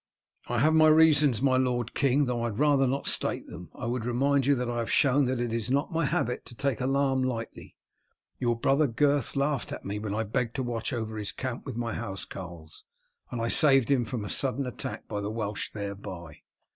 "I 0.47 0.57
have 0.57 0.73
my 0.73 0.87
reasons, 0.87 1.43
my 1.43 1.57
lord 1.57 1.93
king, 1.93 2.25
though 2.25 2.41
I 2.41 2.49
would 2.49 2.57
rather 2.57 2.87
not 2.87 3.05
state 3.05 3.45
them. 3.45 3.69
I 3.75 3.85
would 3.85 4.03
remind 4.03 4.47
you 4.47 4.55
that 4.55 4.67
I 4.67 4.79
have 4.79 4.89
shown 4.91 5.25
that 5.25 5.39
it 5.39 5.53
is 5.53 5.69
not 5.69 5.91
my 5.93 6.05
habit 6.05 6.43
to 6.45 6.55
take 6.55 6.81
alarm 6.81 7.21
lightly. 7.21 7.75
Your 8.39 8.55
brother 8.59 8.87
Gurth 8.87 9.35
laughed 9.35 9.71
at 9.71 9.85
me 9.85 9.99
when 9.99 10.15
I 10.15 10.23
begged 10.23 10.55
to 10.55 10.63
watch 10.63 10.91
over 10.91 11.17
his 11.19 11.31
camp 11.31 11.67
with 11.67 11.77
my 11.77 11.93
housecarls, 11.93 12.83
and 13.29 13.39
I 13.39 13.49
saved 13.49 13.91
him 13.91 14.03
from 14.03 14.25
a 14.25 14.29
sudden 14.31 14.65
attack 14.65 15.07
by 15.07 15.21
the 15.21 15.29
Welsh 15.29 15.69
thereby." 15.71 16.37